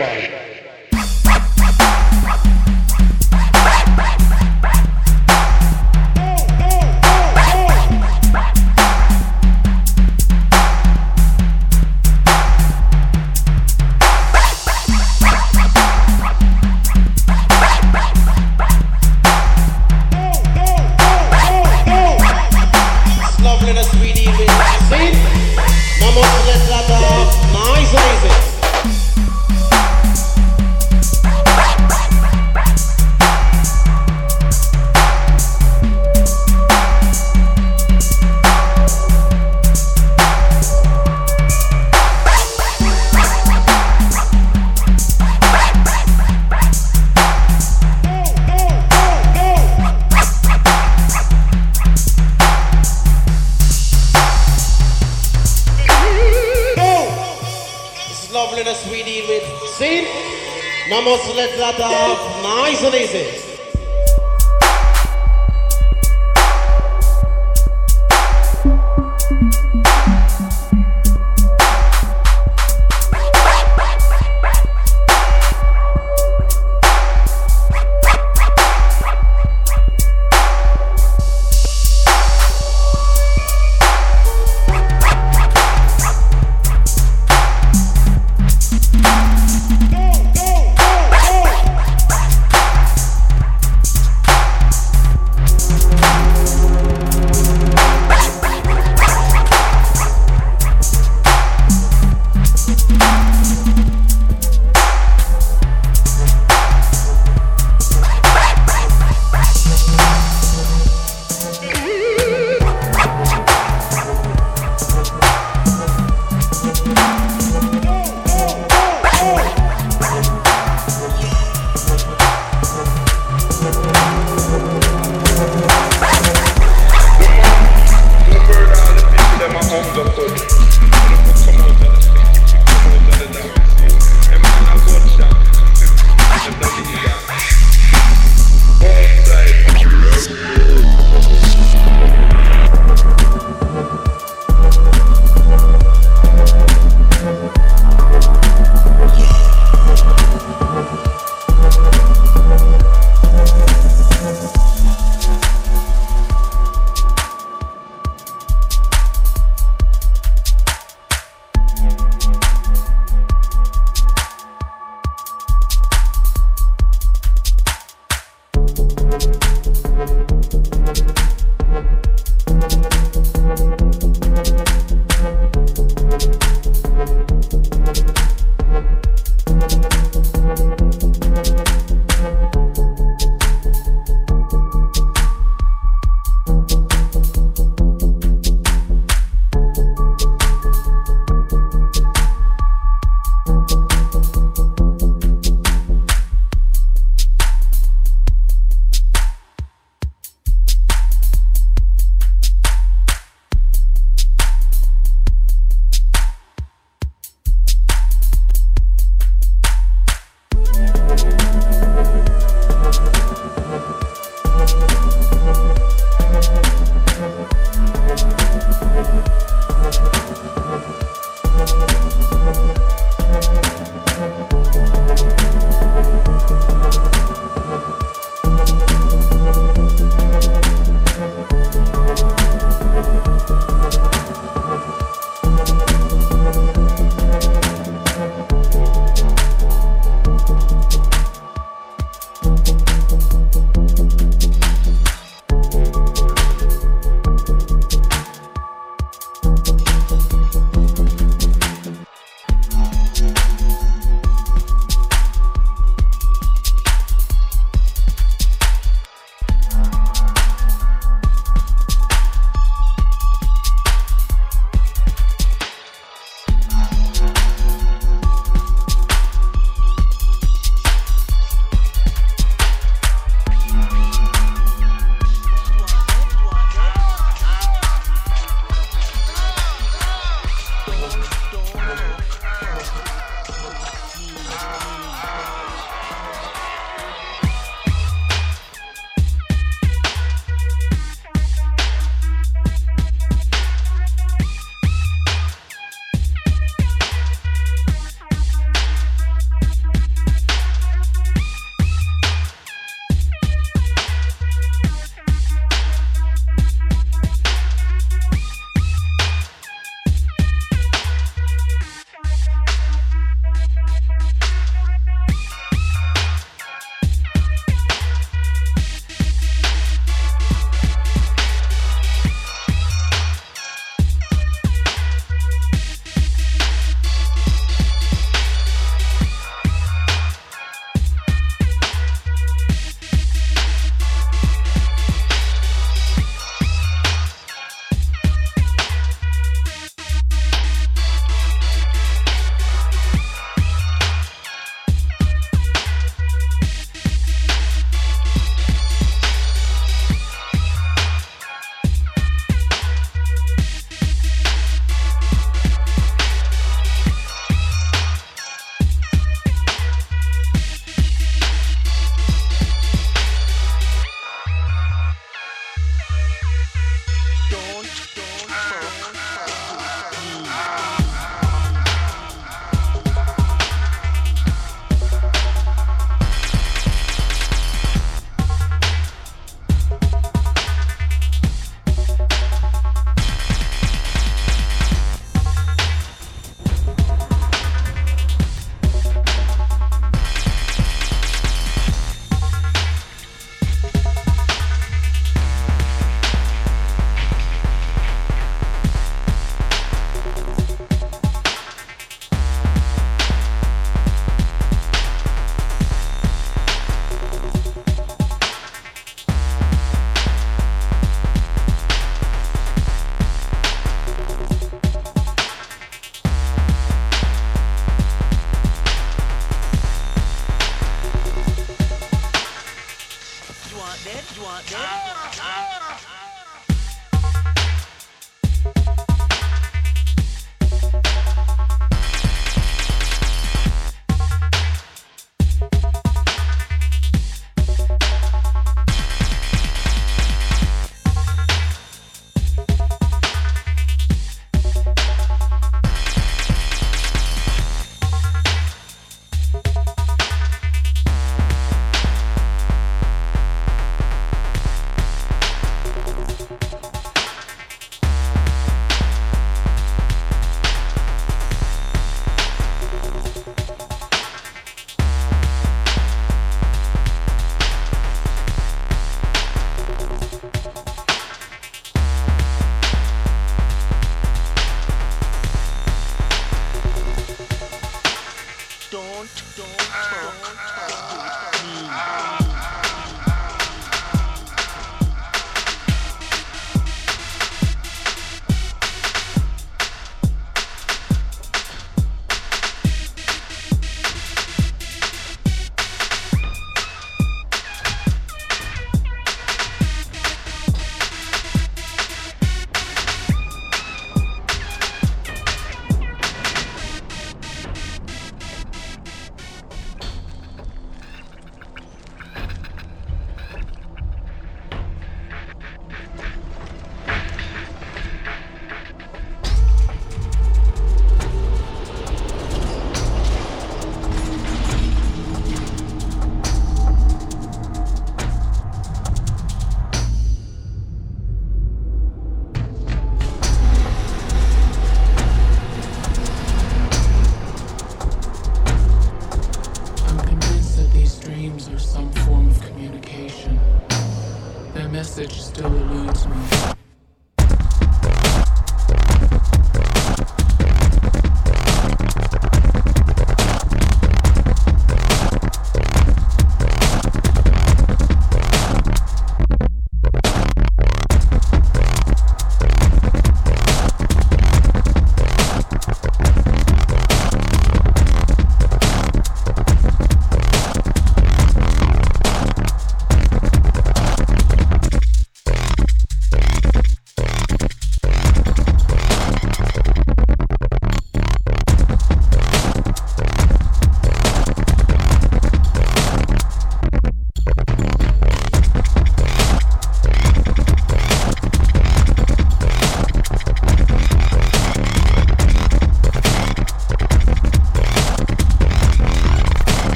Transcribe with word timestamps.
outside, 0.00 0.25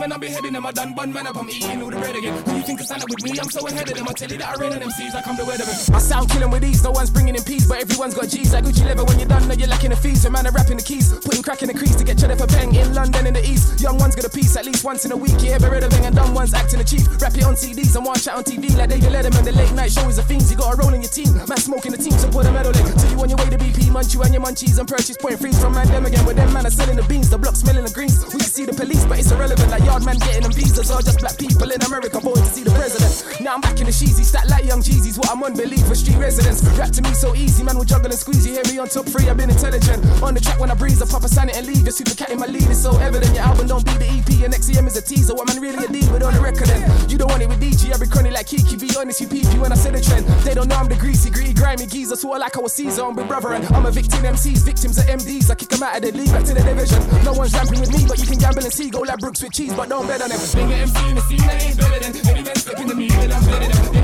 team 0.00 0.04
and 0.04 0.12
I'm 0.12 0.20
beheading 0.20 0.52
them. 0.52 0.66
I 0.66 0.72
done 0.72 0.94
one 0.94 1.12
man 1.12 1.26
up, 1.26 1.36
I'm 1.36 1.48
eating 1.48 1.82
all 1.82 1.90
the 1.90 1.96
bread 1.96 2.16
again. 2.16 2.34
Who 2.44 2.56
you 2.56 2.62
think 2.62 2.80
is 2.80 2.86
standing 2.86 3.08
with 3.08 3.22
me? 3.24 3.38
I'm 3.38 3.50
so 3.50 3.66
ahead 3.66 3.88
of 3.90 3.96
them. 3.96 4.08
I 4.08 4.12
tell 4.12 4.30
you 4.30 4.38
that 4.38 4.48
I 4.48 4.60
rain 4.60 4.72
on 4.72 4.80
them 4.80 4.90
seas 4.90 5.14
like 5.14 5.24
come 5.24 5.36
to 5.36 5.44
the 5.44 5.50
weatherman. 5.50 5.94
I 5.94 5.98
sound 5.98 6.30
killing 6.30 6.50
with 6.50 6.64
ease, 6.64 6.82
no 6.82 6.90
one's 6.90 7.10
bringing 7.10 7.34
in 7.34 7.42
peace, 7.42 7.66
but 7.66 7.80
everyone's 7.80 8.14
got 8.14 8.28
G's 8.28 8.52
like 8.52 8.64
Gucci 8.64 8.84
leather. 8.84 9.04
When 9.04 9.18
you're 9.18 9.28
done, 9.28 9.46
know 9.48 9.54
you're 9.54 9.68
lacking 9.68 9.90
the 9.90 9.96
fees. 9.96 10.22
So 10.22 10.30
man, 10.30 10.46
I'm 10.46 10.54
rapping 10.54 10.76
the 10.76 10.82
keys, 10.82 11.12
putting 11.12 11.42
crack 11.42 11.62
in 11.62 11.68
the 11.68 11.74
crease 11.74 11.96
to 11.96 12.04
get 12.04 12.18
cheddar 12.18 12.36
for 12.36 12.46
peng 12.46 12.74
in 12.74 12.94
London 12.94 13.26
in 13.26 13.34
the 13.34 13.44
east. 13.44 13.59
Young 13.80 13.96
ones 13.96 14.14
get 14.14 14.26
a 14.26 14.28
piece 14.28 14.56
at 14.56 14.66
least 14.66 14.84
once 14.84 15.06
in 15.06 15.12
a 15.12 15.16
week. 15.16 15.40
Yeah, 15.40 15.56
ever 15.56 15.70
rid 15.70 15.82
of 15.82 15.92
and 15.94 16.14
dumb 16.14 16.34
ones 16.34 16.52
acting 16.52 16.80
a 16.80 16.84
chief. 16.84 17.08
Rap 17.22 17.32
it 17.32 17.44
on 17.44 17.54
CDs 17.54 17.96
and 17.96 18.04
watch 18.04 18.26
it 18.26 18.34
on 18.36 18.44
TV 18.44 18.76
like 18.76 18.90
David 18.90 19.08
Letterman. 19.08 19.42
The 19.42 19.52
late 19.52 19.72
night 19.72 19.90
show 19.90 20.06
is 20.06 20.18
a 20.18 20.22
fiends. 20.22 20.50
You 20.50 20.58
got 20.58 20.74
a 20.74 20.76
role 20.76 20.92
in 20.92 21.00
your 21.00 21.08
team. 21.10 21.32
Man 21.48 21.56
smoking 21.56 21.92
the 21.92 21.96
team, 21.96 22.12
support 22.12 22.44
a 22.44 22.52
medal. 22.52 22.72
Till 22.72 22.84
you 22.84 23.16
on 23.16 23.28
your 23.30 23.38
way 23.38 23.48
to 23.48 23.56
BP, 23.56 23.90
munch 23.90 24.12
you 24.12 24.20
and 24.20 24.34
your 24.34 24.42
munchies 24.42 24.78
and 24.78 24.86
purchase 24.86 25.16
point 25.16 25.40
freeze 25.40 25.58
from 25.58 25.72
man 25.72 25.88
them 25.88 26.04
again. 26.04 26.24
Where 26.26 26.34
them 26.34 26.52
man 26.52 26.66
are 26.66 26.70
selling 26.70 26.96
the 26.96 27.04
beans, 27.04 27.30
the 27.30 27.38
block 27.38 27.56
smelling 27.56 27.84
the 27.84 27.90
greens. 27.90 28.20
We 28.34 28.44
can 28.44 28.52
see 28.52 28.66
the 28.66 28.74
police, 28.74 29.06
but 29.06 29.18
it's 29.18 29.32
irrelevant. 29.32 29.70
Like 29.70 29.84
yard 29.84 30.04
man 30.04 30.18
getting 30.18 30.42
them 30.42 30.52
visas. 30.52 30.90
All 30.90 31.00
just 31.00 31.20
black 31.20 31.38
people 31.38 31.70
in 31.70 31.80
America 31.80 32.20
Boys 32.20 32.40
to 32.40 32.52
see 32.52 32.64
the 32.64 32.76
president. 32.76 33.40
Now 33.40 33.54
I'm 33.54 33.62
back 33.64 33.80
in 33.80 33.86
the 33.86 33.92
sheet. 33.92 34.09
That 34.32 34.48
light 34.48 34.64
young 34.64 34.80
Jeezy's 34.80 35.18
what 35.18 35.28
I'm 35.28 35.42
on, 35.42 35.54
believe 35.54 35.82
for 35.86 35.94
street 35.94 36.16
residents. 36.16 36.62
Rap 36.78 36.90
to 36.94 37.02
me 37.02 37.12
so 37.14 37.34
easy, 37.34 37.64
man, 37.64 37.76
we 37.78 37.84
juggling 37.84 38.12
and 38.14 38.20
squeeze. 38.20 38.46
You 38.46 38.54
hear 38.54 38.62
me 38.70 38.78
on 38.78 38.86
top 38.86 39.06
three, 39.06 39.28
I've 39.28 39.36
been 39.36 39.50
intelligent. 39.50 40.04
On 40.22 40.34
the 40.34 40.40
track 40.40 40.60
when 40.60 40.70
I 40.70 40.74
breeze, 40.74 41.02
I 41.02 41.06
pop 41.06 41.24
a 41.24 41.28
sonnet 41.28 41.56
and 41.56 41.66
leave. 41.66 41.84
The 41.84 41.90
super 41.90 42.14
cat 42.14 42.30
in 42.30 42.38
my 42.38 42.46
lead 42.46 42.70
is 42.70 42.80
so 42.80 42.96
evident. 42.98 43.34
Your 43.34 43.42
album 43.42 43.66
don't 43.66 43.84
be 43.84 43.90
the 43.98 44.06
EP, 44.06 44.30
your 44.38 44.48
next 44.48 44.68
is 44.70 44.96
a 44.96 45.02
teaser. 45.02 45.34
What 45.34 45.48
man 45.48 45.60
really 45.60 45.82
a 45.82 46.10
but 46.12 46.22
on 46.22 46.34
the 46.34 46.40
record 46.40 46.68
then. 46.68 46.86
You 47.10 47.18
don't 47.18 47.30
want 47.30 47.42
it 47.42 47.48
with 47.48 47.60
DG, 47.60 47.90
every 47.90 48.06
crony 48.06 48.30
like 48.30 48.46
Kiki. 48.46 48.76
Be 48.76 48.88
honest, 48.96 49.20
you 49.20 49.26
peepy 49.26 49.58
when 49.58 49.72
I 49.72 49.74
set 49.74 49.92
the 49.94 50.00
trend. 50.00 50.26
They 50.46 50.54
don't 50.54 50.68
know 50.68 50.76
I'm 50.76 50.88
the 50.88 50.94
greasy, 50.94 51.30
gritty, 51.30 51.52
grimy 51.52 51.86
geezer. 51.86 52.14
Swore 52.14 52.38
like 52.38 52.56
I 52.56 52.60
was 52.60 52.72
Caesar, 52.74 53.02
I'm 53.02 53.14
brother. 53.14 53.52
And 53.52 53.66
I'm 53.74 53.86
a 53.86 53.90
victim, 53.90 54.22
MCs, 54.22 54.62
victims 54.62 54.98
of 54.98 55.06
MDs. 55.06 55.50
I 55.50 55.54
kick 55.56 55.68
them 55.68 55.82
out 55.82 55.96
of 55.96 56.02
the 56.02 56.12
league, 56.12 56.30
back 56.30 56.44
to 56.44 56.54
the 56.54 56.62
division. 56.62 57.02
No 57.24 57.32
one's 57.32 57.52
jumping 57.52 57.80
with 57.80 57.90
me, 57.90 58.06
but 58.06 58.18
you 58.18 58.26
can 58.26 58.38
gamble 58.38 58.62
and 58.62 58.72
see. 58.72 58.90
Go 58.90 59.00
like 59.00 59.18
Brooks 59.18 59.42
with 59.42 59.52
cheese, 59.52 59.74
but 59.74 59.88
don't 59.88 60.06
bet 60.06 60.22
on 60.22 60.30
them. 60.30 60.38
Being 60.54 60.72
MC 60.72 61.14
the 61.14 61.20
scene, 61.26 61.42
I 61.42 61.58
ain't 61.58 61.76
better 61.76 61.98
than 61.98 62.28
any 62.30 62.42
man 62.42 62.56
stepping 62.56 62.88
to 62.88 62.94
me, 62.94 63.08
and 63.10 63.32
I'm 63.32 63.44
better 63.44 63.66
than. 63.66 63.99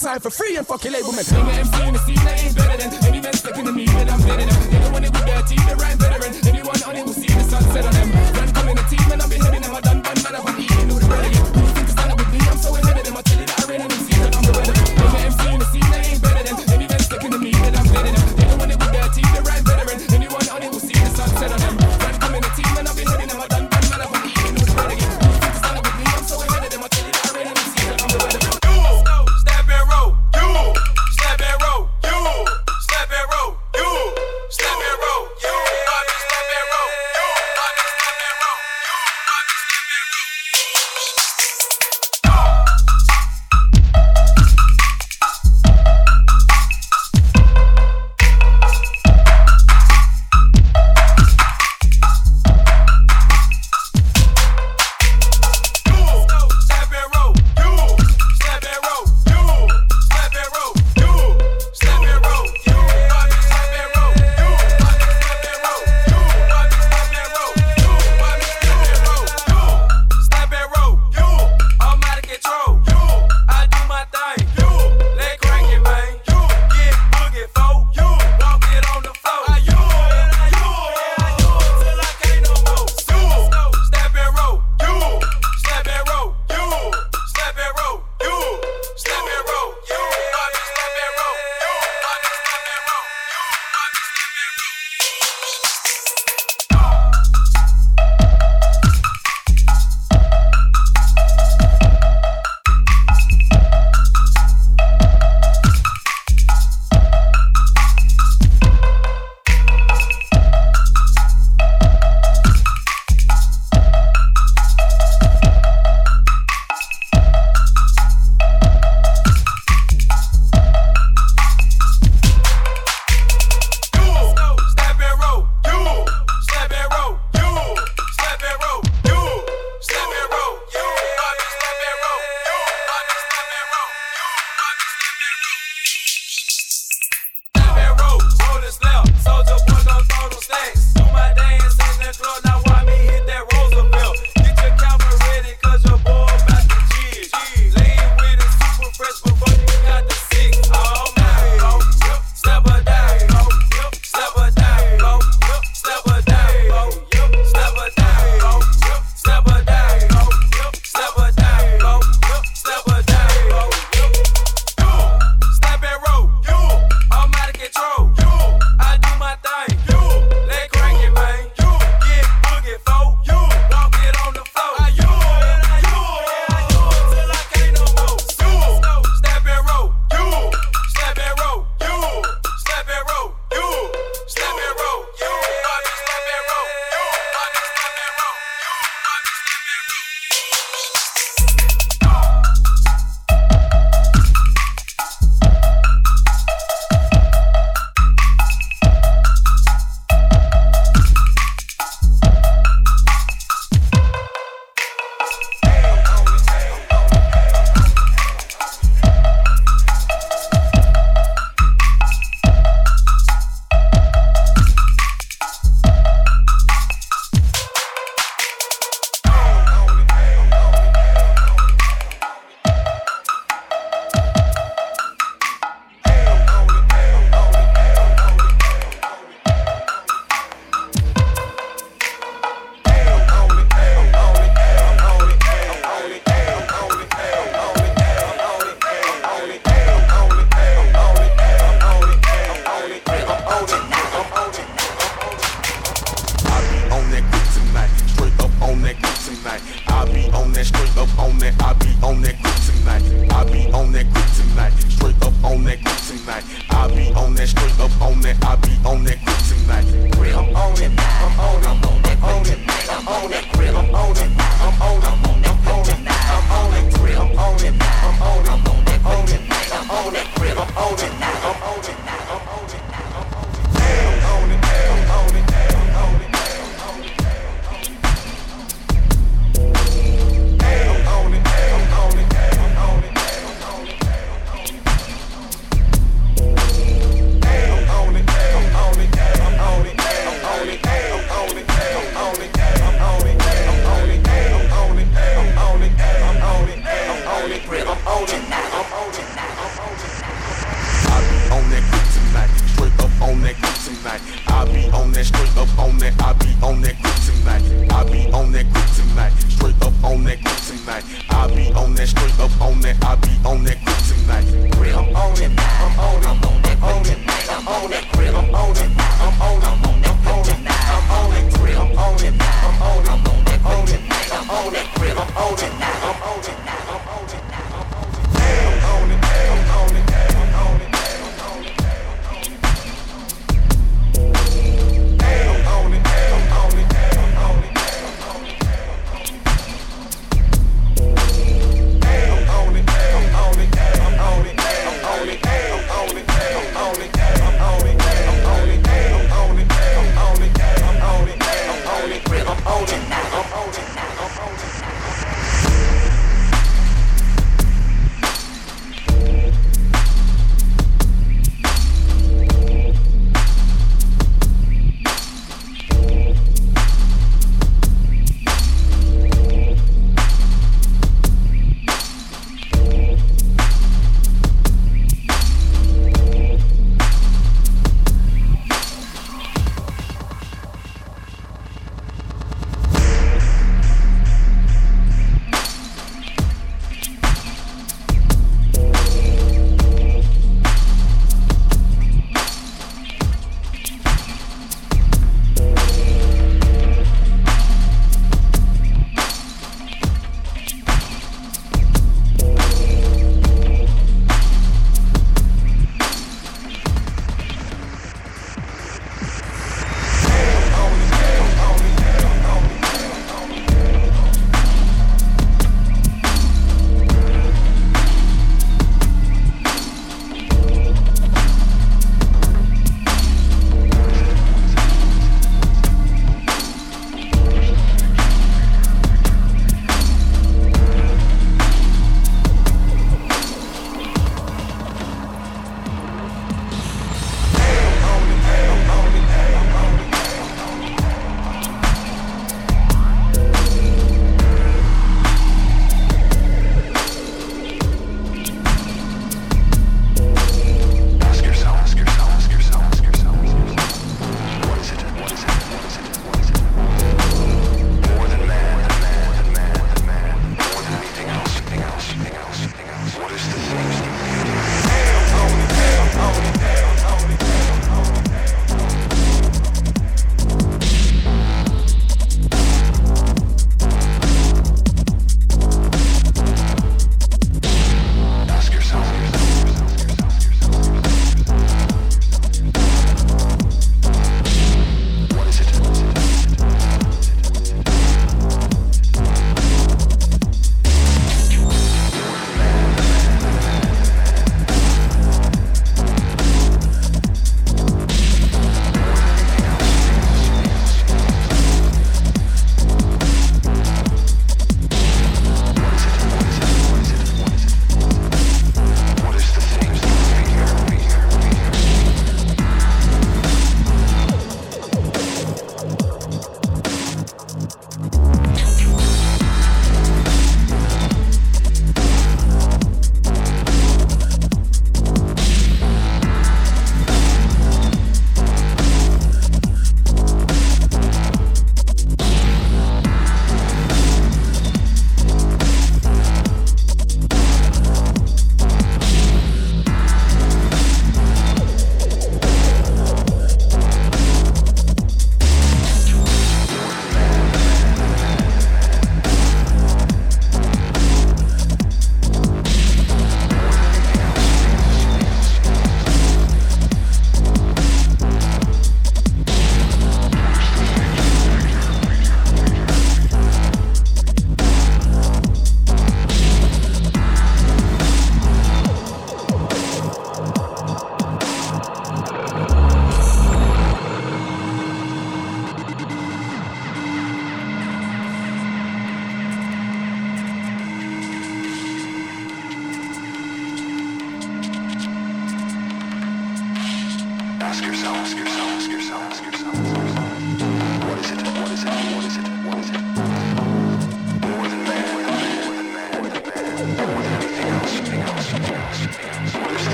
Zijn 0.00 0.20
for 0.20 0.30
free 0.30 0.56
and 0.56 0.66
fuck 0.66 0.82
your 0.82 0.92
label, 0.92 1.12
man. 1.12 2.59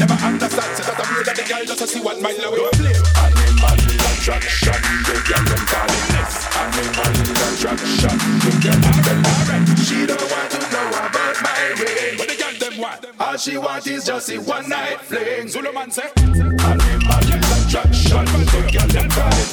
never 0.00 0.16
understand. 0.24 0.76
So 0.76 0.82
that's 0.88 0.96
a 0.96 1.06
way 1.12 1.22
that 1.28 1.36
the 1.36 1.44
girl 1.44 1.64
just 1.64 1.78
to 1.78 1.86
see 1.86 2.00
what 2.00 2.16
my 2.24 2.32
love 2.32 2.56
will 2.56 2.72
play. 2.80 2.96
Animal 3.20 3.76
attraction, 3.76 4.80
the 5.04 5.14
girl 5.28 5.44
them 5.44 5.62
call 5.68 5.90
it 5.92 6.04
next. 6.16 6.40
Animal 6.56 7.12
attraction, 7.44 8.16
the 8.40 8.50
girl 8.64 8.80
them 8.80 9.20
call 9.20 9.50
it. 9.52 9.78
She 9.84 10.08
don't 10.08 10.24
want 10.32 10.48
to 10.56 10.60
know 10.72 10.88
about 11.04 11.36
my 11.44 11.60
ring. 11.76 12.16
But 12.16 12.26
the 12.32 12.36
girl 12.40 12.56
them 12.56 12.74
want. 12.80 13.00
All 13.20 13.36
she 13.36 13.58
want 13.60 13.86
is 13.86 14.04
just 14.04 14.30
a 14.30 14.40
one 14.40 14.68
night 14.68 15.00
fling. 15.04 15.48
Zulu 15.48 15.72
man 15.72 15.90
say. 15.90 16.08
Animal 16.16 17.28
attraction, 17.60 18.24
the 18.24 18.60
girl 18.72 18.88
them 18.88 19.08
call 19.12 19.36
it. 19.36 19.50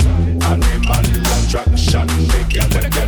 Animal 0.47 1.03
attraction, 1.43 2.07
the 2.31 2.39
girl 2.47 2.69
them. 2.71 3.06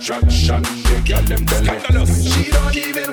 attraction. 0.00 0.62
The 0.62 1.02
girl 1.06 1.22
them 1.22 1.46
scandalous. 1.46 2.32
She 2.32 2.50
don't 2.50 2.74
even 2.74 3.09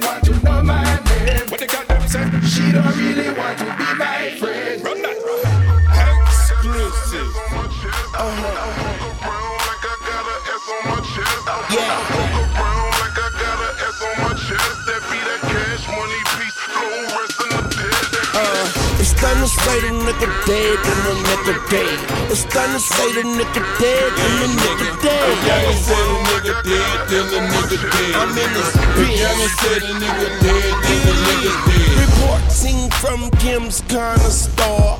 nigga 20.17 20.45
dead 20.45 20.77
and 20.77 21.01
the 21.05 21.13
nigga 21.29 21.69
dead. 21.69 22.31
It's 22.31 22.43
time 22.45 22.73
to 22.73 22.79
say 22.79 23.13
the 23.13 23.21
nigga 23.21 23.61
dead 23.79 24.11
and 24.17 24.35
the 24.41 24.47
nigga 24.61 25.01
dead. 25.01 25.37
Youngin 25.45 25.77
said 25.77 26.07
a 26.07 26.17
nigga 26.27 26.63
dead, 26.63 27.09
then 27.09 27.25
the 27.29 27.39
nigga 27.53 27.91
dead. 27.91 28.15
I'm 28.15 28.29
in 28.29 28.53
this 28.53 28.73
The 28.73 28.79
bitch. 28.97 29.17
youngin 29.21 29.51
said 29.61 29.83
a 29.83 29.93
nigga 29.93 30.29
dead, 30.41 30.73
then 30.83 31.01
the 31.05 31.13
nigga 31.27 31.53
dead. 31.67 31.97
Reporting 32.01 32.89
from 33.01 33.29
Kim's 33.39 33.81
Corner 33.89 34.17
Store. 34.31 34.97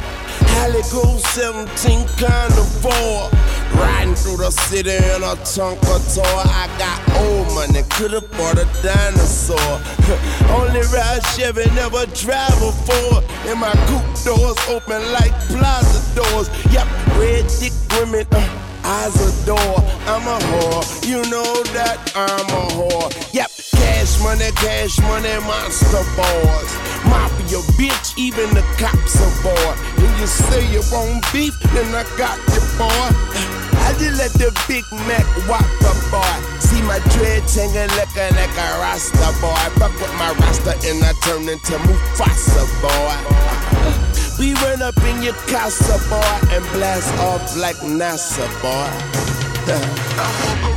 Halico 0.58 1.18
17 1.20 2.06
Carnivore. 2.18 3.30
Riding 3.76 4.16
through 4.16 4.38
the 4.38 4.50
city 4.52 4.96
in 4.96 5.22
a 5.24 5.36
Tonka 5.46 5.98
tour. 6.14 6.26
I 6.26 6.68
got 6.78 6.98
old 7.22 7.54
money, 7.54 7.84
could've 7.90 8.30
bought 8.32 8.58
a 8.58 8.66
dinosaur. 8.82 9.58
Only 10.58 10.82
ride 10.94 11.22
Chevy, 11.36 11.66
never 11.76 12.06
drive 12.18 12.58
a 12.62 12.72
Ford. 12.72 13.24
And 13.46 13.60
my 13.60 13.72
coupe 13.86 14.17
doors 14.28 14.60
open 14.68 15.00
like 15.16 15.32
plaza 15.48 16.04
doors. 16.12 16.52
Yep, 16.76 16.88
red 17.16 17.48
dick 17.64 17.72
women. 17.96 18.28
Uh, 18.36 18.44
eyes 18.84 19.16
adore. 19.24 19.80
I'm 20.04 20.28
a 20.28 20.36
whore, 20.52 20.84
you 21.08 21.24
know 21.32 21.48
that 21.72 21.96
I'm 22.12 22.48
a 22.52 22.64
whore. 22.76 23.08
Yep, 23.32 23.48
cash 23.80 24.20
money, 24.20 24.52
cash 24.60 25.00
money, 25.08 25.32
monster 25.48 26.04
boys. 26.20 26.72
Mafia 27.08 27.64
bitch, 27.80 28.20
even 28.20 28.52
the 28.52 28.64
cops 28.76 29.16
are 29.16 29.36
bored. 29.44 29.78
And 29.96 30.12
you 30.20 30.28
say 30.28 30.60
you 30.76 30.84
won't 30.92 31.24
beef, 31.32 31.56
then 31.72 31.88
I 31.96 32.04
got 32.20 32.36
you, 32.52 32.64
boy. 32.76 33.08
I 33.88 33.96
just 33.96 34.20
let 34.20 34.36
the 34.36 34.52
Big 34.68 34.84
Mac 35.08 35.24
whop 35.48 35.64
the 35.80 35.96
boy. 36.12 36.36
See 36.60 36.84
my 36.84 37.00
dreads 37.16 37.56
hanging 37.56 37.88
looking 37.96 38.36
like 38.36 38.56
a 38.60 38.68
Rasta 38.84 39.32
boy. 39.40 39.64
Fuck 39.80 39.96
with 40.04 40.12
my 40.20 40.36
Rasta 40.44 40.76
and 40.84 41.00
I 41.00 41.16
turn 41.24 41.48
into 41.48 41.80
Mufasa 41.88 42.68
boy. 42.84 44.07
We 44.40 44.54
run 44.54 44.84
up 44.84 44.98
in 45.04 45.24
your 45.24 45.34
casa, 45.48 45.98
boy, 46.10 46.56
and 46.56 46.64
blast 46.74 47.12
off 47.20 47.58
like 47.58 47.78
NASA, 47.78 48.48
boy. 48.62 49.34
Uh, 50.20 50.77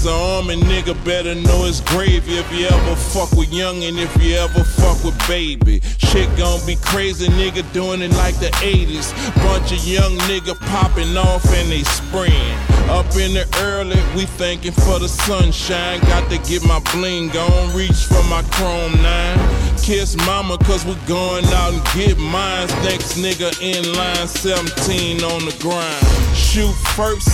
is 0.00 0.06
an 0.06 0.12
arm 0.12 0.50
and 0.50 0.62
nigga 0.62 0.94
better 1.04 1.34
know 1.34 1.64
it's 1.64 1.80
gravy 1.80 2.36
if 2.36 2.52
you 2.52 2.66
ever 2.66 2.96
fuck 2.96 3.30
with 3.32 3.52
young 3.52 3.82
and 3.84 3.98
if 3.98 4.22
you 4.22 4.34
ever 4.36 4.64
fuck 4.64 5.02
with 5.04 5.16
baby. 5.28 5.80
Shit 5.98 6.28
gon' 6.36 6.64
be 6.66 6.76
crazy, 6.76 7.28
nigga 7.28 7.70
doing 7.72 8.00
it 8.00 8.12
like 8.12 8.38
the 8.38 8.50
80s. 8.62 9.12
Bunch 9.44 9.72
of 9.72 9.84
young 9.86 10.16
nigga 10.28 10.58
popping 10.68 11.16
off 11.16 11.44
and 11.52 11.70
they 11.70 11.82
spraying. 11.82 12.69
Up 12.90 13.06
in 13.14 13.34
the 13.34 13.46
early, 13.62 14.02
we 14.16 14.26
thanking 14.26 14.72
for 14.72 14.98
the 14.98 15.08
sunshine. 15.08 16.00
Got 16.00 16.28
to 16.28 16.38
get 16.38 16.64
my 16.66 16.80
bling 16.92 17.30
on, 17.30 17.76
reach 17.76 18.04
for 18.10 18.22
my 18.24 18.42
chrome 18.50 19.00
9. 19.00 19.78
Kiss 19.78 20.16
mama, 20.26 20.58
cause 20.58 20.84
we 20.84 20.94
going 21.06 21.44
out 21.54 21.72
and 21.72 21.84
get 21.94 22.18
mines. 22.18 22.72
Next 22.82 23.16
nigga 23.16 23.54
in 23.62 23.94
line, 23.94 24.26
17 24.26 25.22
on 25.22 25.44
the 25.44 25.56
grind. 25.60 26.04
Shoot 26.36 26.74
first, 26.98 27.28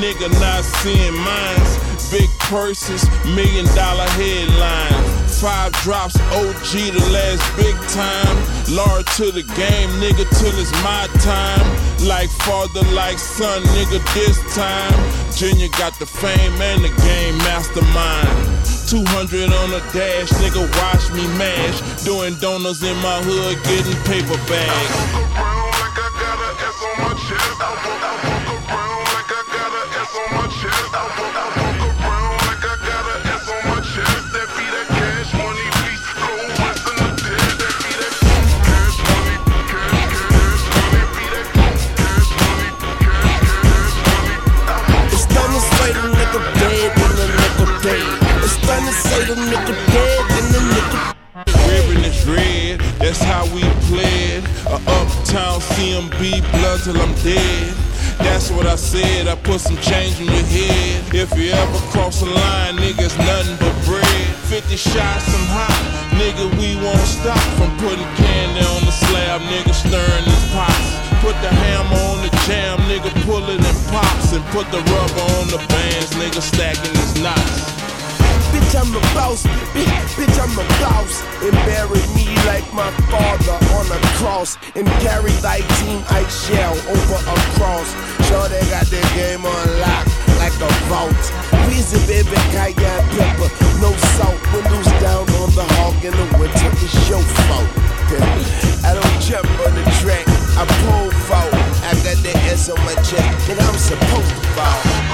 nigga 0.00 0.32
not 0.40 0.64
seeing 0.64 1.14
mines. 1.14 2.10
Big 2.10 2.30
purses, 2.40 3.04
million 3.36 3.66
dollar 3.76 4.08
headlines. 4.16 5.21
Five 5.42 5.72
drops, 5.82 6.14
OG 6.38 6.94
the 6.94 7.04
last 7.10 7.42
big 7.56 7.74
time. 7.90 8.36
Lord 8.70 9.04
to 9.18 9.32
the 9.32 9.42
game, 9.42 9.90
nigga, 9.98 10.22
till 10.38 10.54
it's 10.54 10.70
my 10.86 11.08
time. 11.18 11.66
Like 12.06 12.30
father, 12.46 12.86
like 12.94 13.18
son, 13.18 13.60
nigga, 13.74 13.98
this 14.14 14.38
time. 14.54 14.94
Junior 15.34 15.66
got 15.76 15.98
the 15.98 16.06
fame 16.06 16.62
and 16.62 16.84
the 16.84 16.94
game 17.02 17.36
mastermind. 17.38 18.30
200 18.86 19.52
on 19.52 19.70
the 19.70 19.82
dash, 19.92 20.30
nigga, 20.38 20.62
watch 20.78 21.10
me 21.10 21.26
mash. 21.36 22.04
Doing 22.04 22.36
donuts 22.36 22.84
in 22.84 22.96
my 22.98 23.20
hood, 23.24 23.58
getting 23.64 23.98
paper 24.04 24.38
bags. 24.46 25.61
Say 49.12 49.24
the 49.26 49.34
nigga 49.34 49.76
dead 49.92 50.24
the 50.32 50.58
nigga 50.72 51.12
red, 52.24 52.80
that's 52.96 53.20
how 53.20 53.44
we 53.52 53.60
played. 53.92 54.40
A 54.72 54.78
uptown 54.88 55.60
CMB, 55.76 56.40
blood 56.48 56.80
till 56.80 56.96
I'm 56.96 57.12
dead. 57.20 57.74
That's 58.24 58.50
what 58.50 58.66
I 58.66 58.76
said, 58.76 59.28
I 59.28 59.36
put 59.36 59.60
some 59.60 59.76
change 59.78 60.20
in 60.20 60.32
your 60.32 60.48
head. 60.48 61.14
If 61.14 61.36
you 61.36 61.52
ever 61.52 61.78
cross 61.92 62.20
the 62.20 62.26
line, 62.26 62.76
niggas 62.76 63.16
nothing 63.18 63.56
but 63.60 63.74
bread. 63.84 64.26
50 64.48 64.76
shots, 64.76 65.28
I'm 65.28 65.44
hot, 65.52 65.82
nigga, 66.16 66.48
we 66.56 66.76
won't 66.80 67.04
stop 67.04 67.42
from 67.60 67.68
putting 67.84 68.08
candy 68.16 68.64
on 68.64 68.80
the 68.88 68.92
slab, 68.92 69.40
nigga, 69.52 69.74
stirring 69.74 70.24
this 70.24 70.44
pots. 70.56 70.88
Put 71.20 71.36
the 71.44 71.52
hammer 71.52 72.00
on 72.16 72.22
the 72.24 72.32
jam, 72.46 72.78
nigga, 72.88 73.12
pull 73.28 73.44
it 73.44 73.60
and 73.60 73.80
pops. 73.92 74.32
And 74.32 74.44
put 74.56 74.70
the 74.72 74.80
rubber 74.80 75.26
on 75.36 75.48
the 75.52 75.60
bands, 75.68 76.10
nigga, 76.16 76.40
stacking 76.40 76.92
these 76.92 77.22
knots. 77.22 77.81
Bitch, 78.72 78.80
I'm 78.80 78.96
a 78.96 79.00
boss. 79.12 79.44
Bitch, 80.16 80.38
I'm 80.40 80.56
a 80.56 80.64
boss. 80.80 81.20
And 81.44 81.52
bury 81.68 82.00
me 82.16 82.32
like 82.48 82.64
my 82.72 82.88
father 83.12 83.60
on 83.76 83.84
a 83.92 84.00
cross. 84.16 84.56
And 84.74 84.88
carry 85.04 85.32
thy 85.44 85.60
team 85.76 86.00
ice 86.08 86.48
shell 86.48 86.72
over 86.72 87.20
a 87.20 87.36
cross. 87.60 87.92
Sure, 88.28 88.48
they 88.48 88.64
got 88.72 88.86
their 88.86 89.04
game 89.12 89.44
on 89.44 89.66
lock 89.76 90.08
like 90.40 90.56
a 90.56 90.72
vault. 90.88 91.12
Weezy, 91.68 92.00
baby, 92.08 92.32
cayenne 92.48 93.04
pepper, 93.12 93.52
no 93.84 93.92
salt. 94.16 94.40
Windows 94.56 94.88
down 95.04 95.28
on 95.44 95.52
the 95.52 95.68
hog 95.76 96.02
in 96.02 96.12
the 96.16 96.38
winter. 96.40 96.72
It's 96.80 96.96
your 97.10 97.20
fault. 97.20 97.68
I 98.88 98.96
don't 98.96 99.20
jump 99.20 99.52
on 99.68 99.74
the 99.76 99.84
track. 100.00 100.24
I 100.56 100.64
pull 100.80 101.10
fault. 101.28 101.52
I 101.84 101.92
got 102.00 102.16
the 102.24 102.32
S 102.48 102.70
on 102.70 102.80
my 102.86 102.94
chest. 103.04 103.50
And 103.50 103.60
I'm 103.60 103.76
supposed 103.76 104.30
to 104.30 104.42
fall. 104.56 105.11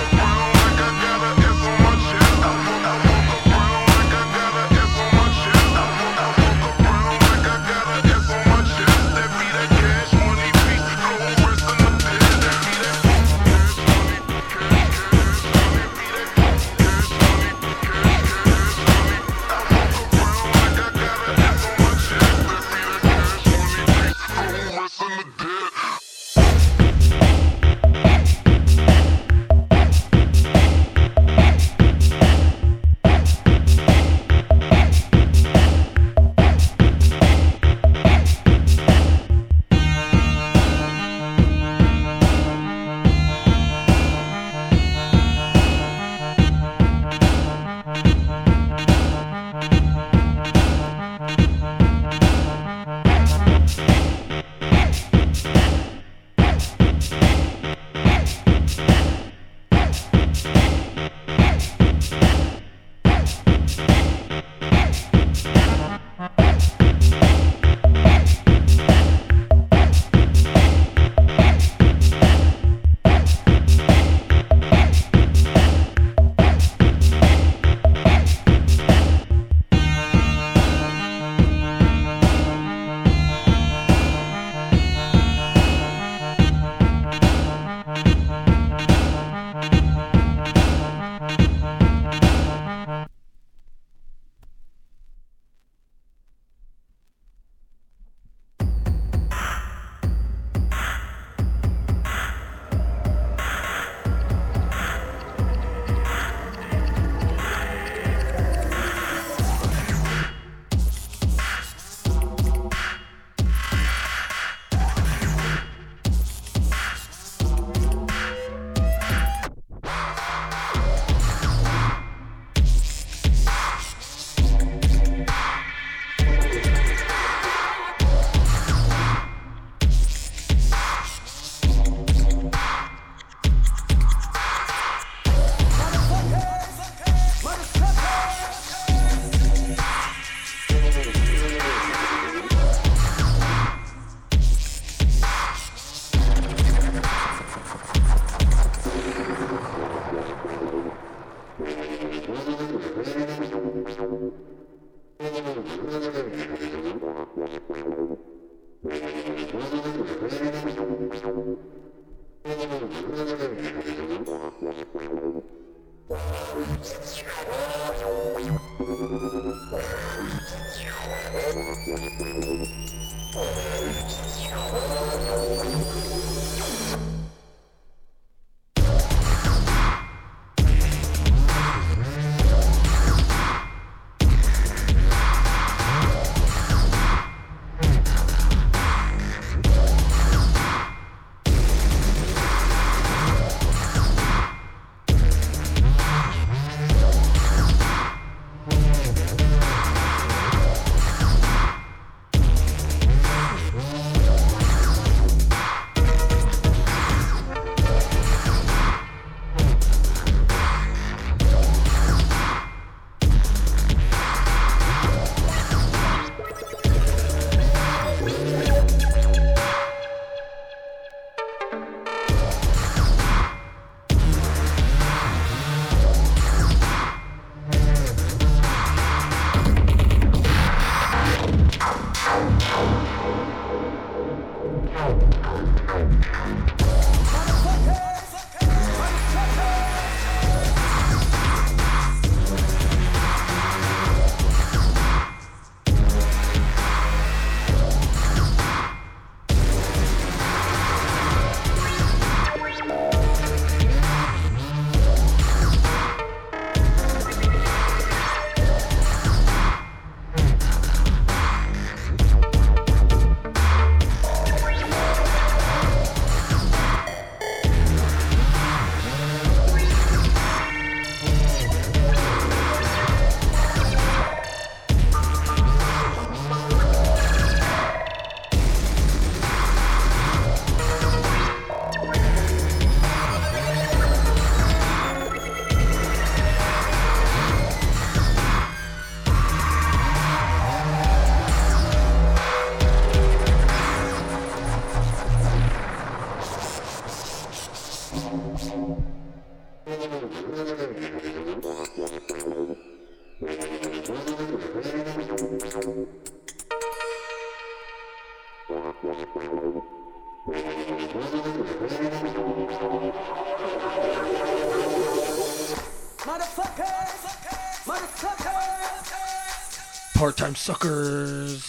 Part-time 320.49 320.57
suckers. 320.57 321.68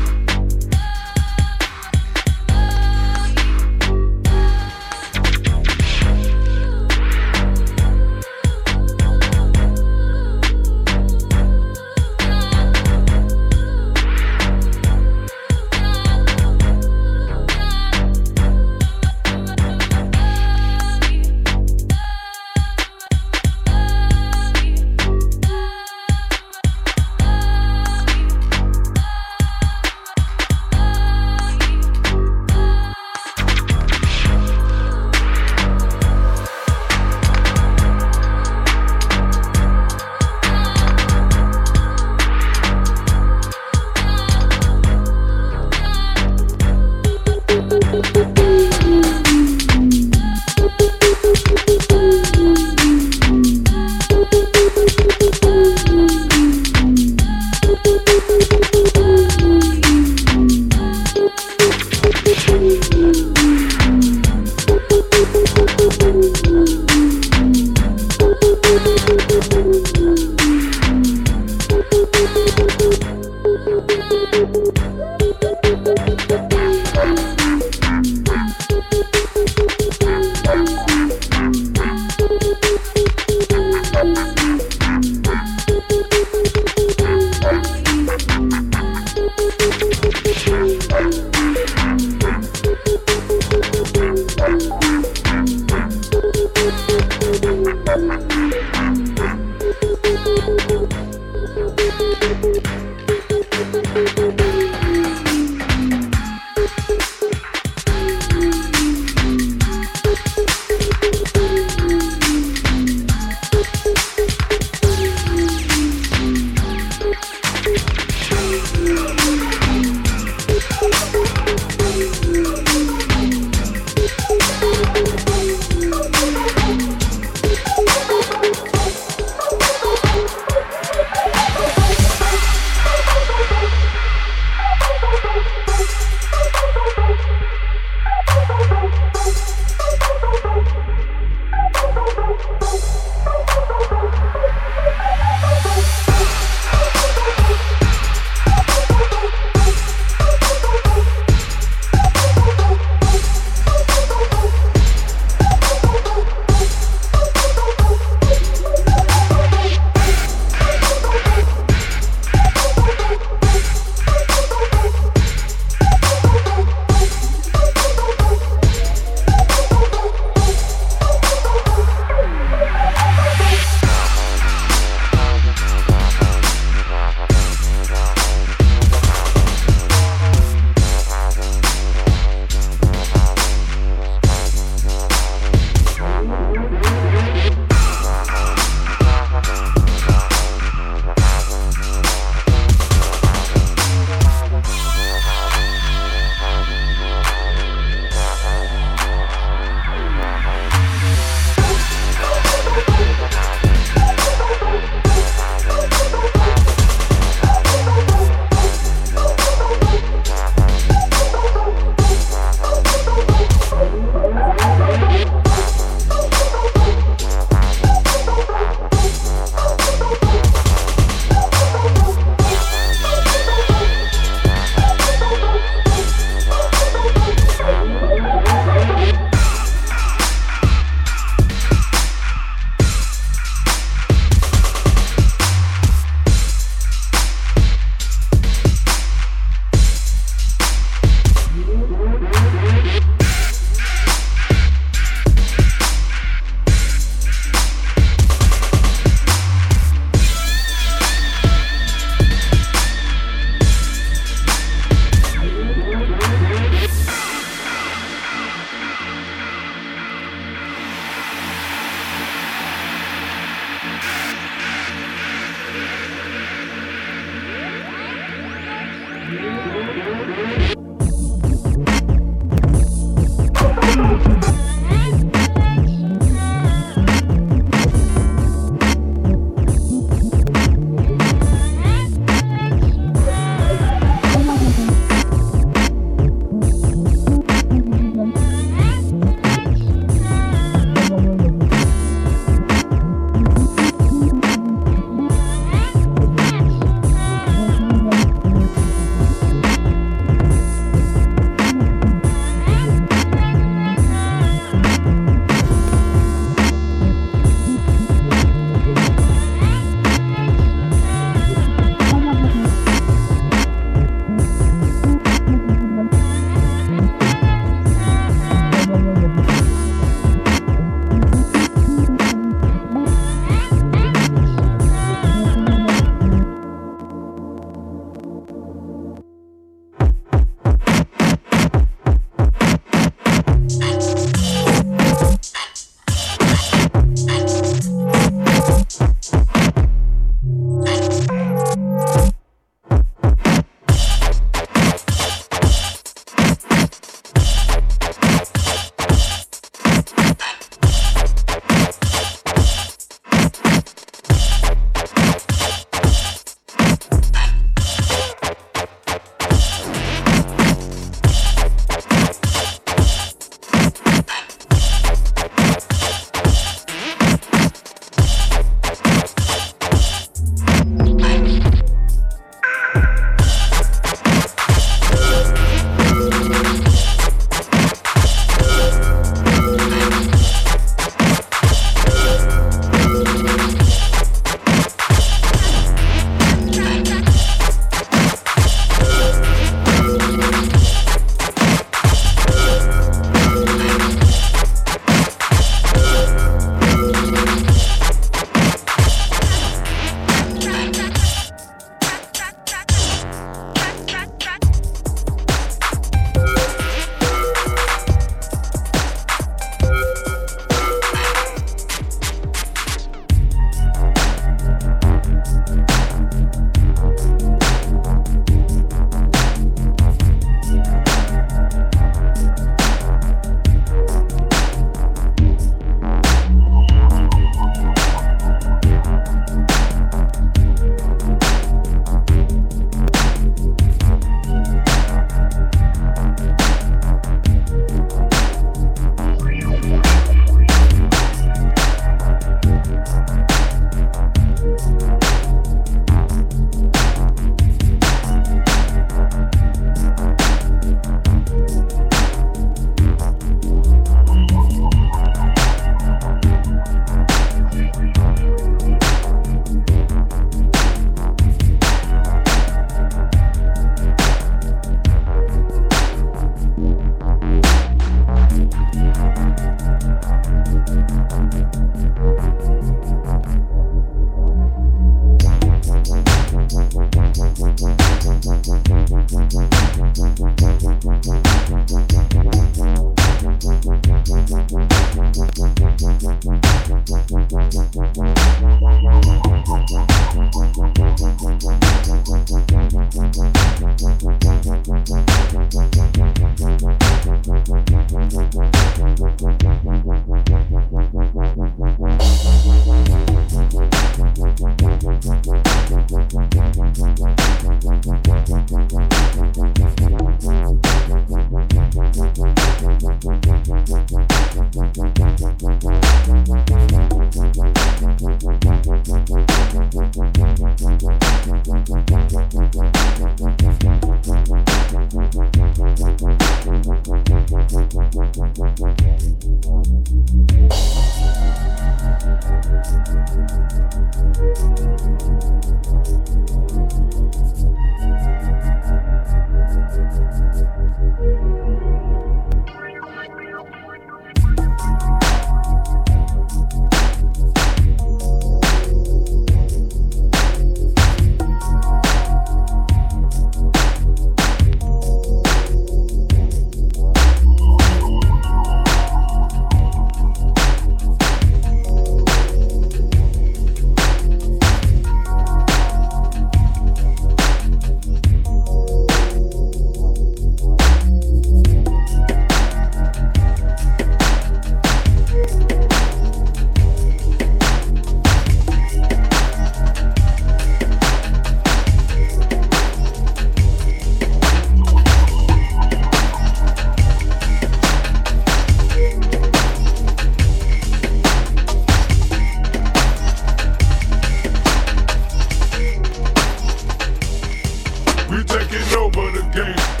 game. 599.74 600.00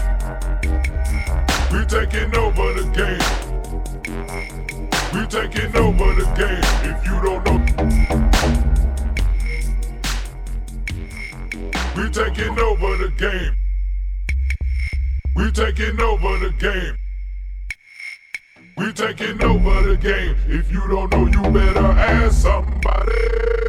We 1.72 1.84
taking 1.86 2.36
over 2.36 2.72
the 2.74 2.84
game. 2.94 3.20
We 5.12 5.26
taking 5.26 5.76
over 5.76 6.14
the 6.14 6.24
game. 6.36 6.64
If 6.90 7.04
you 7.06 7.20
don't 7.22 7.44
know, 7.46 7.58
we 11.96 12.10
taking 12.10 12.58
over 12.58 12.96
the 12.96 13.10
game. 13.16 13.54
We 15.36 15.50
taking 15.52 16.00
over 16.00 16.38
the 16.38 16.50
game. 16.58 16.96
We 18.76 18.92
taking 18.92 19.42
over 19.44 19.82
the 19.82 19.96
game. 19.96 20.36
If 20.46 20.72
you 20.72 20.86
don't 20.88 21.10
know, 21.12 21.26
you 21.26 21.42
better 21.50 21.86
ask 21.86 22.42
somebody. 22.42 23.59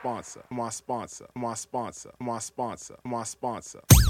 Sponsor, 0.00 0.42
my 0.50 0.68
sponsor, 0.68 1.26
my 1.34 1.54
sponsor, 1.54 2.10
my 2.20 2.38
sponsor, 2.38 2.96
my 3.04 3.24
sponsor. 3.24 4.07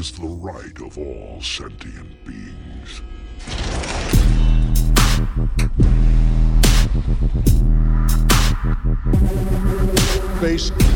Is 0.00 0.12
the 0.12 0.26
right 0.26 0.80
of 0.80 0.96
all 0.96 1.42
sentient 1.42 2.24
beings. 2.24 3.02
Base. 10.40 10.89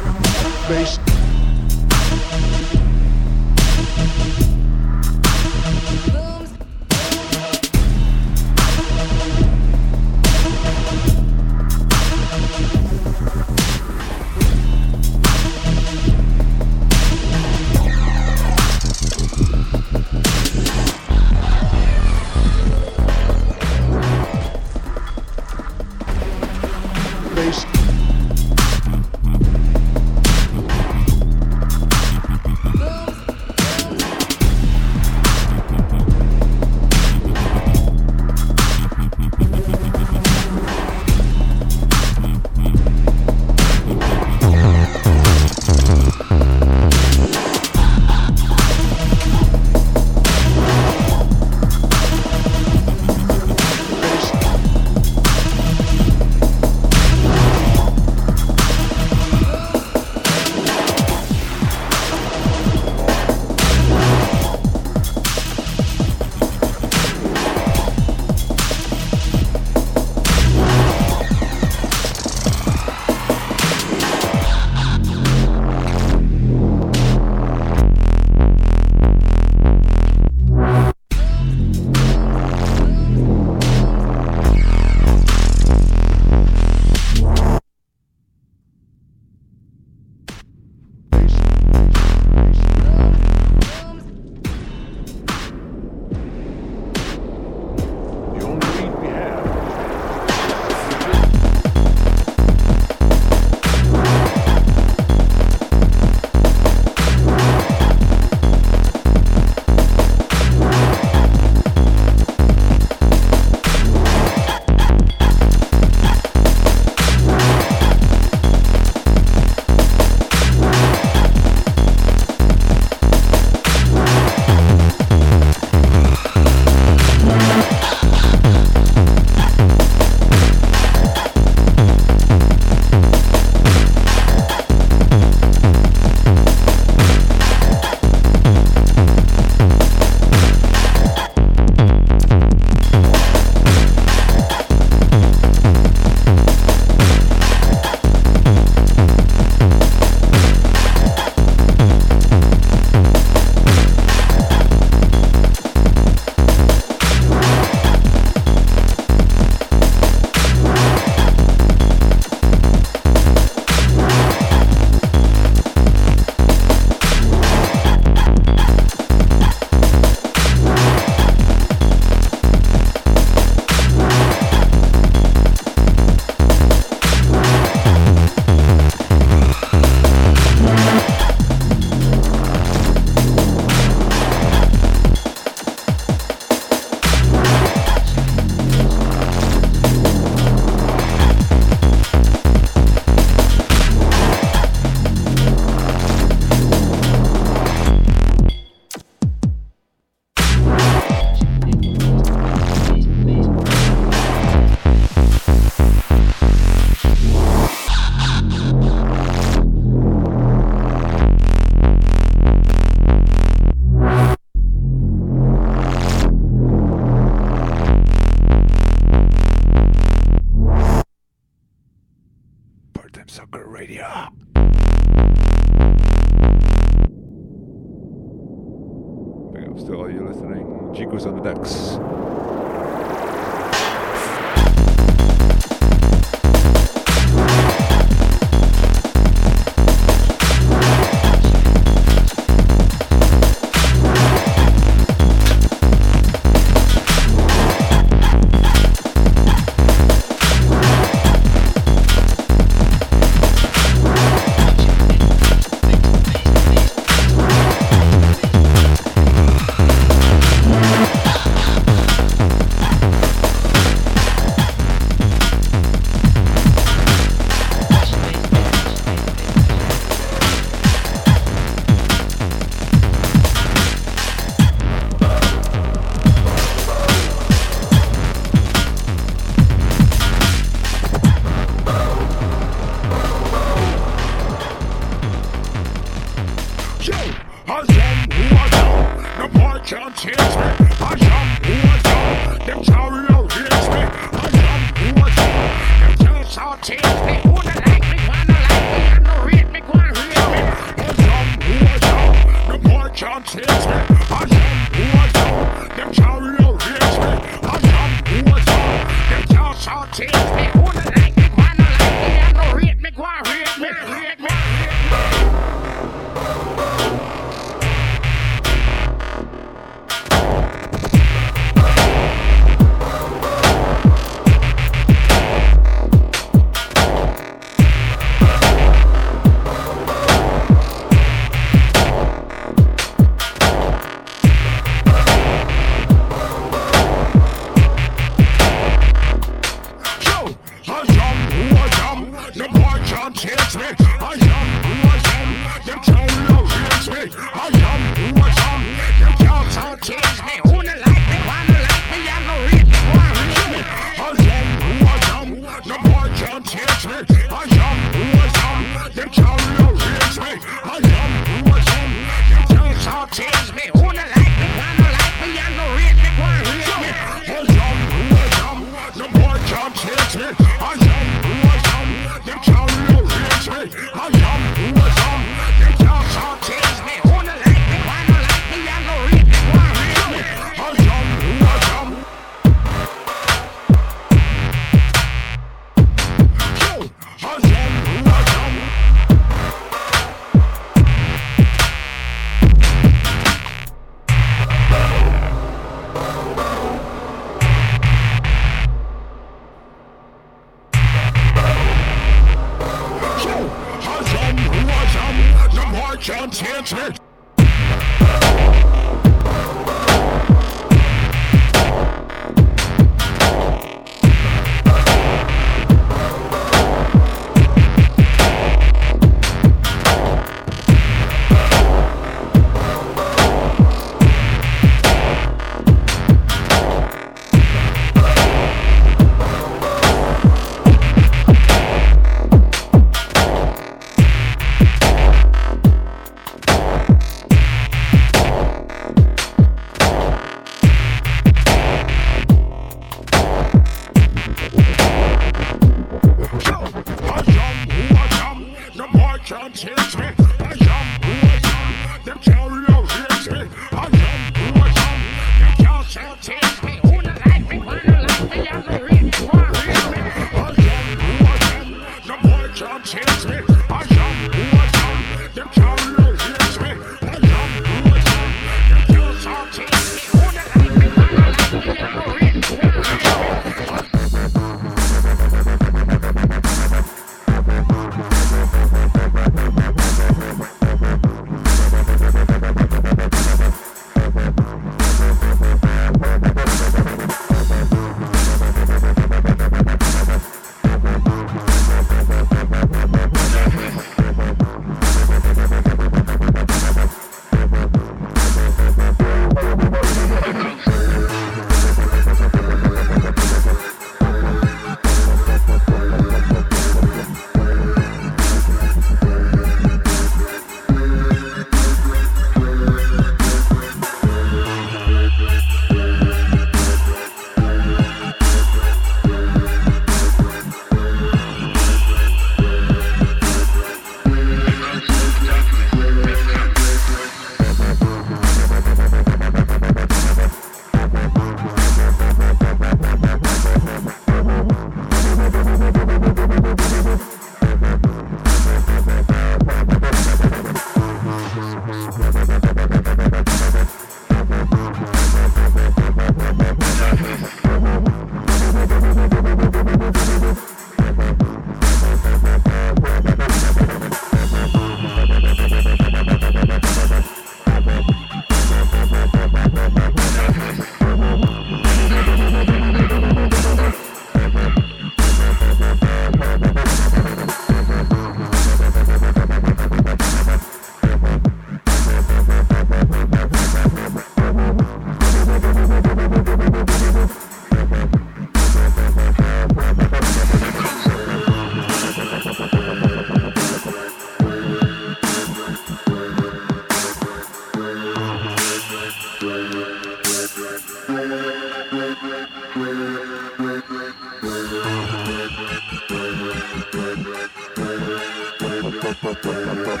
The 599.94 600.00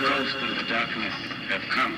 ghosts 0.00 0.42
of 0.42 0.66
darkness 0.68 1.14
have 1.48 1.62
come. 1.70 1.94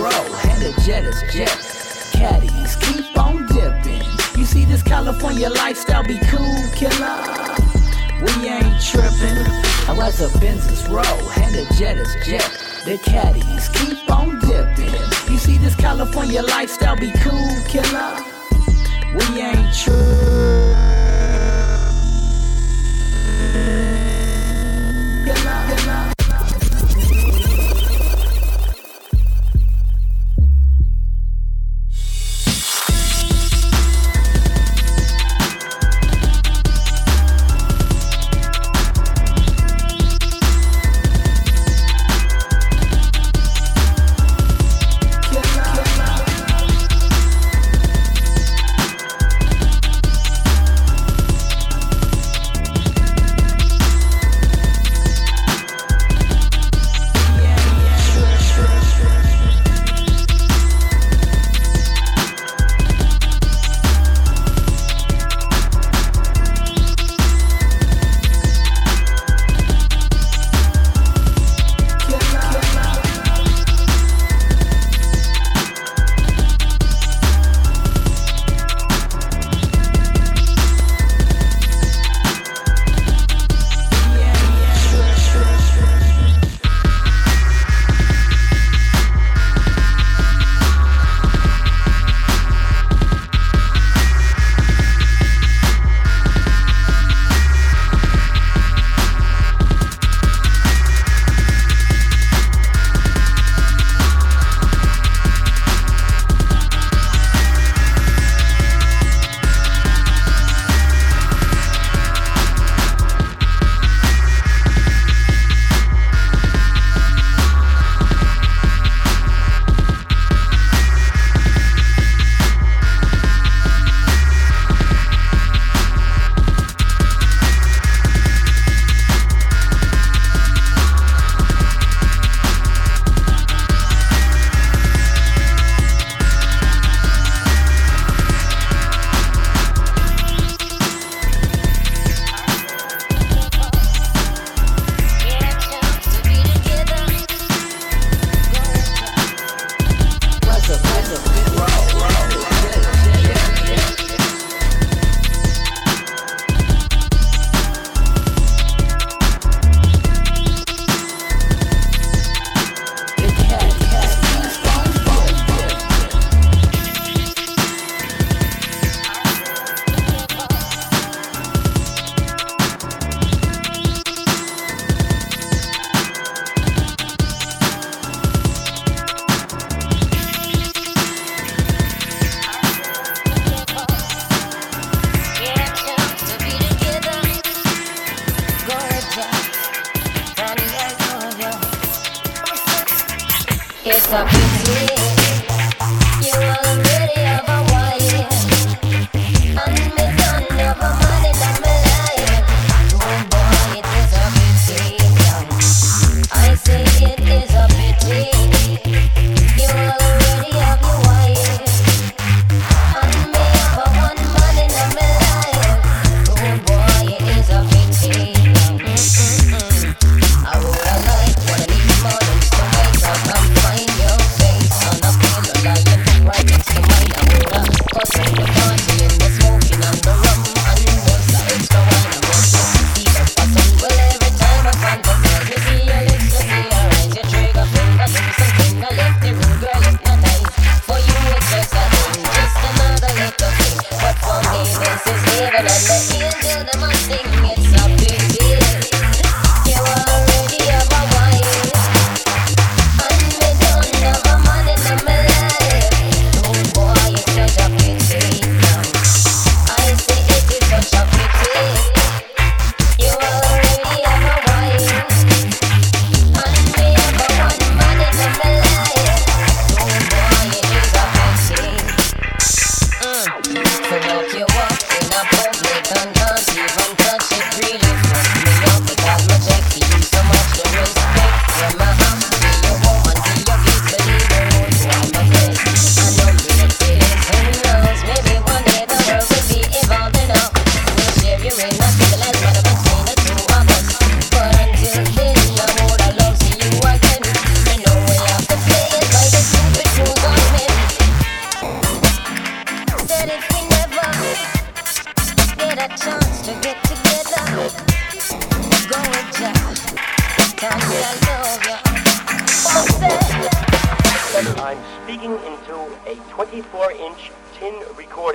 Row, 0.00 0.08
and 0.48 0.62
the 0.62 0.72
jet 0.86 1.04
is 1.04 1.22
jet. 1.30 1.50
Caddies, 2.12 2.76
keep 2.76 3.18
on 3.18 3.46
dipping. 3.48 4.02
You 4.38 4.46
see 4.46 4.64
this 4.64 4.82
California 4.82 5.50
lifestyle 5.50 6.02
be 6.04 6.18
cool, 6.30 6.62
killer. 6.74 7.20
We 8.22 8.48
ain't 8.48 8.82
tripping. 8.82 9.44
I 9.88 9.94
was 9.94 10.20
a 10.22 10.38
Benz's 10.38 10.88
row, 10.88 11.02
and 11.36 11.54
the 11.54 11.66
jet 11.78 11.98
is 11.98 12.14
jet. 12.24 12.50
The 12.86 12.96
caddies 13.04 13.68
keep 13.68 14.10
on 14.10 14.38
dipping. 14.40 14.94
You 15.30 15.38
see 15.38 15.58
this 15.58 15.74
California 15.74 16.42
lifestyle 16.42 16.96
be 16.96 17.12
cool, 17.18 17.50
killer. 17.68 18.24
We 19.12 19.42
ain't 19.42 19.74
tripping. 19.76 20.69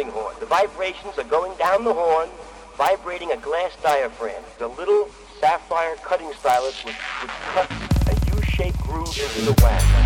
Horn. 0.09 0.35
The 0.39 0.45
vibrations 0.45 1.17
are 1.17 1.23
going 1.23 1.55
down 1.57 1.83
the 1.83 1.93
horn, 1.93 2.29
vibrating 2.77 3.31
a 3.31 3.37
glass 3.37 3.75
diaphragm. 3.81 4.43
The 4.57 4.67
little 4.67 5.09
sapphire 5.39 5.95
cutting 5.97 6.31
stylus 6.33 6.83
which, 6.83 6.95
which 6.95 7.31
cuts 7.53 7.73
a 8.09 8.35
U-shaped 8.35 8.79
groove 8.81 9.07
into 9.07 9.41
the 9.41 9.61
wax. 9.63 10.04